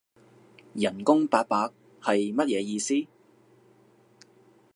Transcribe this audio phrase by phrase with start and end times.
[0.73, 1.69] 人工八百？
[2.01, 2.95] 係乜嘢意思？